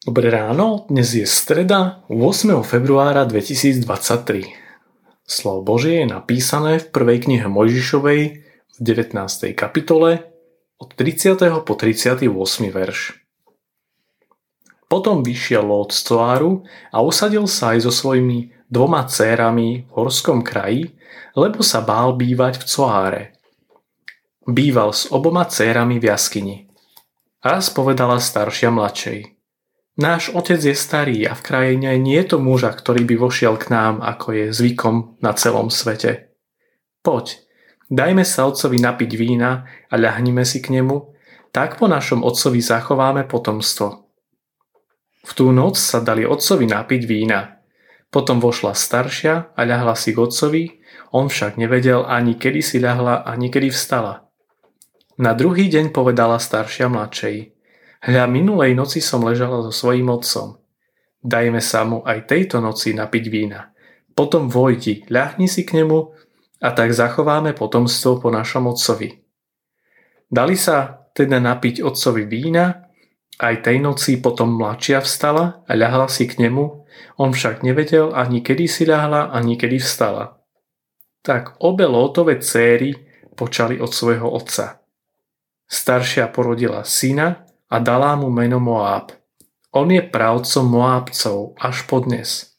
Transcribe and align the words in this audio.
Dobré 0.00 0.32
ráno, 0.32 0.88
dnes 0.88 1.12
je 1.12 1.28
streda 1.28 2.00
8. 2.08 2.64
februára 2.64 3.28
2023. 3.28 4.48
Slovo 5.28 5.60
Božie 5.60 6.00
je 6.00 6.08
napísané 6.08 6.80
v 6.80 6.88
prvej 6.88 7.28
knihe 7.28 7.44
Mojžišovej 7.44 8.20
v 8.48 8.76
19. 8.80 9.52
kapitole 9.52 10.24
od 10.80 10.96
30. 10.96 11.36
po 11.68 11.76
38. 11.76 12.32
verš. 12.72 13.20
Potom 14.88 15.20
vyšiel 15.20 15.68
Lót 15.68 15.92
z 15.92 16.00
Coáru 16.08 16.64
a 16.96 17.04
usadil 17.04 17.44
sa 17.44 17.76
aj 17.76 17.84
so 17.84 17.92
svojimi 17.92 18.56
dvoma 18.72 19.04
cérami 19.04 19.84
v 19.84 19.90
horskom 20.00 20.40
kraji, 20.40 20.96
lebo 21.36 21.60
sa 21.60 21.84
bál 21.84 22.16
bývať 22.16 22.56
v 22.56 22.64
Coáre. 22.64 23.24
Býval 24.48 24.96
s 24.96 25.12
oboma 25.12 25.44
cérami 25.44 26.00
v 26.00 26.08
jaskyni. 26.08 26.72
Raz 27.44 27.68
povedala 27.68 28.16
staršia 28.16 28.72
mladšej– 28.72 29.20
Náš 30.00 30.32
otec 30.32 30.56
je 30.56 30.72
starý 30.72 31.28
a 31.28 31.36
v 31.36 31.44
krajine 31.44 31.92
nie 32.00 32.16
je 32.24 32.32
to 32.32 32.38
muža, 32.40 32.72
ktorý 32.72 33.04
by 33.04 33.20
vošiel 33.20 33.60
k 33.60 33.68
nám, 33.68 34.00
ako 34.00 34.32
je 34.32 34.46
zvykom 34.48 35.20
na 35.20 35.36
celom 35.36 35.68
svete. 35.68 36.32
Poď, 37.04 37.36
dajme 37.92 38.24
sa 38.24 38.48
otcovi 38.48 38.80
napiť 38.80 39.10
vína 39.20 39.68
a 39.92 39.94
ľahnime 40.00 40.40
si 40.48 40.64
k 40.64 40.72
nemu, 40.72 41.12
tak 41.52 41.76
po 41.76 41.84
našom 41.84 42.24
otcovi 42.24 42.64
zachováme 42.64 43.28
potomstvo. 43.28 44.08
V 45.20 45.32
tú 45.36 45.52
noc 45.52 45.76
sa 45.76 46.00
dali 46.00 46.24
otcovi 46.24 46.64
napiť 46.64 47.02
vína. 47.04 47.60
Potom 48.08 48.40
vošla 48.40 48.72
staršia 48.72 49.52
a 49.52 49.60
ľahla 49.68 49.92
si 50.00 50.16
k 50.16 50.18
otcovi, 50.24 50.62
on 51.12 51.28
však 51.28 51.60
nevedel 51.60 52.08
ani 52.08 52.40
kedy 52.40 52.64
si 52.64 52.80
ľahla, 52.80 53.28
ani 53.28 53.52
kedy 53.52 53.68
vstala. 53.68 54.24
Na 55.20 55.36
druhý 55.36 55.68
deň 55.68 55.92
povedala 55.92 56.40
staršia 56.40 56.88
mladšej– 56.88 57.36
Hľa 58.00 58.24
minulej 58.32 58.72
noci 58.72 59.04
som 59.04 59.20
ležala 59.20 59.60
so 59.60 59.68
svojím 59.68 60.08
otcom. 60.08 60.56
Dajme 61.20 61.60
sa 61.60 61.84
mu 61.84 62.00
aj 62.00 62.32
tejto 62.32 62.56
noci 62.64 62.96
napiť 62.96 63.24
vína. 63.28 63.76
Potom 64.16 64.48
vojdi, 64.48 65.04
ľahni 65.12 65.44
si 65.44 65.68
k 65.68 65.84
nemu 65.84 65.98
a 66.64 66.68
tak 66.72 66.96
zachováme 66.96 67.52
potomstvo 67.52 68.16
po 68.24 68.32
našom 68.32 68.72
otcovi. 68.72 69.20
Dali 70.32 70.56
sa 70.56 71.08
teda 71.12 71.36
napiť 71.44 71.84
otcovi 71.84 72.24
vína, 72.24 72.88
aj 73.40 73.68
tej 73.68 73.84
noci 73.84 74.20
potom 74.20 74.56
mladšia 74.56 75.04
vstala 75.04 75.64
a 75.64 75.72
ľahla 75.72 76.08
si 76.08 76.24
k 76.24 76.40
nemu, 76.40 76.64
on 77.20 77.30
však 77.32 77.60
nevedel 77.64 78.16
ani 78.16 78.40
kedy 78.40 78.64
si 78.64 78.88
ľahla, 78.88 79.32
ani 79.32 79.60
kedy 79.60 79.76
vstala. 79.80 80.40
Tak 81.20 81.60
obe 81.60 81.84
Lótove 81.84 82.40
céry 82.40 82.96
počali 83.36 83.76
od 83.76 83.92
svojho 83.92 84.28
otca. 84.28 84.80
Staršia 85.68 86.32
porodila 86.32 86.84
syna 86.84 87.49
a 87.70 87.76
dala 87.78 88.18
mu 88.18 88.28
meno 88.34 88.58
Moab. 88.58 89.14
On 89.70 89.86
je 89.86 90.02
právcom 90.02 90.66
Moábcov 90.66 91.54
až 91.54 91.86
podnes. 91.86 92.58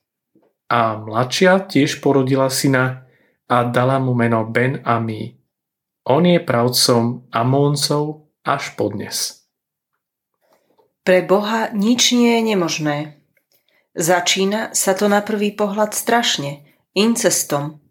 A 0.72 0.96
mladšia 0.96 1.68
tiež 1.68 2.00
porodila 2.00 2.48
syna 2.48 3.04
a 3.52 3.68
dala 3.68 4.00
mu 4.00 4.16
meno 4.16 4.48
Ben 4.48 4.80
Ami. 4.88 5.36
On 6.08 6.24
je 6.24 6.40
právcom 6.40 7.28
Amóncov 7.36 8.32
až 8.48 8.72
podnes. 8.80 9.44
Pre 11.04 11.20
Boha 11.28 11.76
nič 11.76 12.16
nie 12.16 12.40
je 12.40 12.42
nemožné. 12.56 12.98
Začína 13.92 14.72
sa 14.72 14.96
to 14.96 15.12
na 15.12 15.20
prvý 15.20 15.52
pohľad 15.52 15.92
strašne, 15.92 16.64
incestom. 16.96 17.84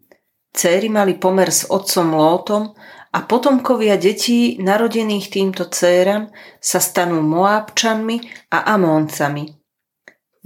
Céry 0.49 0.89
mali 0.89 1.15
pomer 1.21 1.53
s 1.53 1.69
otcom 1.69 2.17
Lótom 2.17 2.73
a 3.11 3.19
potomkovia 3.27 3.99
detí 3.99 4.55
narodených 4.55 5.27
týmto 5.27 5.67
céram 5.67 6.31
sa 6.63 6.79
stanú 6.79 7.19
Moábčanmi 7.19 8.47
a 8.55 8.71
Amóncami. 8.71 9.51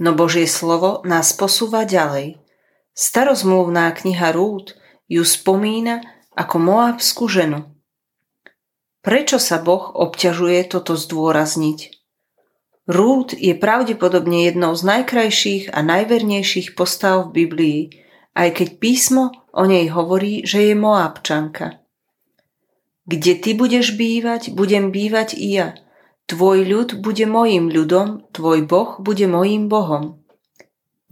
No 0.02 0.12
Božie 0.12 0.50
slovo 0.50 1.00
nás 1.06 1.30
posúva 1.32 1.86
ďalej. 1.86 2.42
Starozmluvná 2.92 3.94
kniha 3.94 4.34
Rúd 4.34 4.74
ju 5.06 5.22
spomína 5.22 6.02
ako 6.34 6.56
Moábskú 6.58 7.30
ženu. 7.30 7.70
Prečo 9.00 9.38
sa 9.38 9.62
Boh 9.62 9.94
obťažuje 9.94 10.66
toto 10.66 10.98
zdôrazniť? 10.98 11.94
Rúd 12.90 13.38
je 13.38 13.54
pravdepodobne 13.54 14.50
jednou 14.50 14.74
z 14.74 14.82
najkrajších 14.82 15.70
a 15.70 15.82
najvernejších 15.86 16.74
postav 16.74 17.30
v 17.30 17.46
Biblii, 17.46 17.80
aj 18.34 18.58
keď 18.58 18.68
písmo 18.82 19.30
o 19.54 19.62
nej 19.64 19.86
hovorí, 19.90 20.42
že 20.42 20.70
je 20.70 20.74
Moábčanka. 20.74 21.85
Kde 23.06 23.32
ty 23.38 23.54
budeš 23.54 23.94
bývať, 23.94 24.50
budem 24.50 24.90
bývať 24.90 25.38
i 25.38 25.54
ja. 25.54 25.78
Tvoj 26.26 26.66
ľud 26.66 26.88
bude 26.98 27.22
mojim 27.22 27.70
ľudom, 27.70 28.26
tvoj 28.34 28.66
boh 28.66 28.98
bude 28.98 29.30
mojim 29.30 29.70
bohom. 29.70 30.18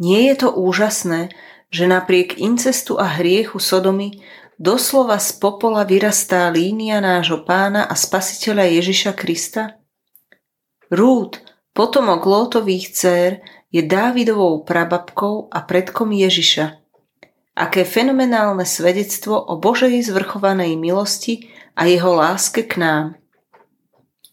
Nie 0.03 0.35
je 0.35 0.43
to 0.43 0.49
úžasné, 0.51 1.31
že 1.71 1.87
napriek 1.87 2.35
incestu 2.43 2.99
a 2.99 3.07
hriechu 3.07 3.63
Sodomy 3.63 4.19
doslova 4.59 5.23
z 5.23 5.39
popola 5.39 5.87
vyrastá 5.87 6.51
línia 6.51 6.99
nášho 6.99 7.47
pána 7.47 7.87
a 7.87 7.95
spasiteľa 7.95 8.75
Ježiša 8.75 9.13
Krista? 9.15 9.79
Rúd, 10.91 11.39
potomok 11.71 12.27
Lótových 12.27 12.91
dcer, 12.91 13.31
je 13.71 13.83
Dávidovou 13.83 14.63
prababkou 14.67 15.51
a 15.51 15.63
predkom 15.63 16.11
Ježiša. 16.11 16.79
Aké 17.55 17.87
fenomenálne 17.87 18.67
svedectvo 18.67 19.39
o 19.39 19.59
Božej 19.59 20.03
zvrchovanej 20.11 20.75
milosti 20.75 21.54
a 21.75 21.87
jeho 21.91 22.15
láske 22.15 22.63
k 22.67 22.79
nám. 22.79 23.05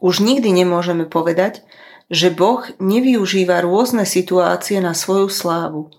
Už 0.01 0.21
nikdy 0.21 0.49
nemôžeme 0.65 1.05
povedať, 1.05 1.61
že 2.09 2.33
Boh 2.33 2.65
nevyužíva 2.81 3.61
rôzne 3.61 4.03
situácie 4.05 4.81
na 4.81 4.97
svoju 4.97 5.29
slávu. 5.29 5.93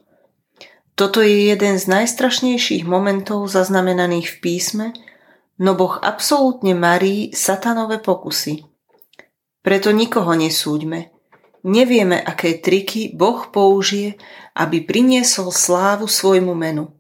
Toto 0.93 1.25
je 1.25 1.49
jeden 1.49 1.81
z 1.81 1.89
najstrašnejších 1.89 2.85
momentov 2.85 3.49
zaznamenaných 3.49 4.29
v 4.29 4.37
písme, 4.45 4.87
no 5.57 5.73
Boh 5.73 5.97
absolútne 6.03 6.77
marí 6.77 7.33
satanové 7.33 7.97
pokusy. 7.97 8.69
Preto 9.65 9.95
nikoho 9.95 10.37
nesúďme. 10.37 11.15
Nevieme, 11.63 12.19
aké 12.19 12.59
triky 12.59 13.15
Boh 13.15 13.47
použije, 13.49 14.19
aby 14.59 14.83
priniesol 14.83 15.55
slávu 15.55 16.11
svojmu 16.11 16.53
menu. 16.59 16.91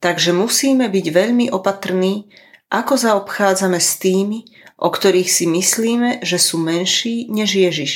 Takže 0.00 0.32
musíme 0.32 0.88
byť 0.88 1.06
veľmi 1.12 1.46
opatrní, 1.52 2.32
ako 2.68 2.94
zaobchádzame 3.00 3.80
s 3.80 3.96
tými, 3.96 4.44
o 4.76 4.88
ktorých 4.92 5.28
si 5.28 5.44
myslíme, 5.48 6.20
že 6.20 6.36
sú 6.36 6.60
menší 6.60 7.26
než 7.32 7.56
Ježiš? 7.56 7.92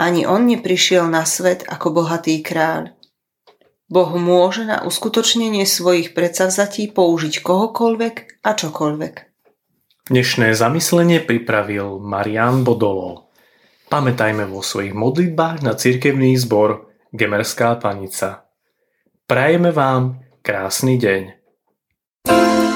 Ani 0.00 0.24
on 0.24 0.48
neprišiel 0.48 1.04
na 1.12 1.28
svet 1.28 1.68
ako 1.68 2.00
bohatý 2.00 2.40
kráľ. 2.40 2.96
Boh 3.90 4.10
môže 4.16 4.64
na 4.64 4.80
uskutočnenie 4.86 5.66
svojich 5.68 6.16
predsavzatí 6.16 6.88
použiť 6.94 7.44
kohokoľvek 7.44 8.14
a 8.46 8.50
čokoľvek. 8.56 9.14
Dnešné 10.08 10.56
zamyslenie 10.56 11.20
pripravil 11.20 12.00
Marian 12.00 12.64
Bodolo. 12.64 13.28
Pamätajme 13.90 14.46
vo 14.46 14.62
svojich 14.62 14.94
modlitbách 14.94 15.66
na 15.66 15.74
cirkevný 15.74 16.38
zbor 16.38 16.86
Gemerská 17.10 17.76
panica. 17.82 18.46
Prajeme 19.26 19.74
vám 19.74 20.22
krásny 20.40 20.96
deň. 20.96 21.22
thank 22.26 22.64
you 22.64 22.69